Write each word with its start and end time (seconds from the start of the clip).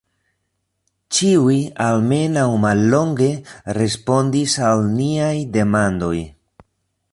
Ĉiuj 1.17 1.57
almenaŭ 1.87 2.47
mallonge 2.63 3.29
respondis 3.81 4.57
al 4.71 4.83
niaj 4.97 5.33
demandoj. 5.59 6.15